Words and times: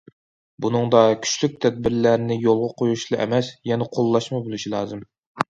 بۇنىڭدا 0.65 1.01
كۈچلۈك 1.25 1.59
تەدبىرلەرنى 1.65 2.39
يولغا 2.47 2.71
قويۇشلا 2.81 3.21
ئەمەس، 3.27 3.53
يەنە 3.75 3.91
قوللاشمۇ 3.99 4.43
بولۇشى 4.49 4.75
لازىم. 4.77 5.07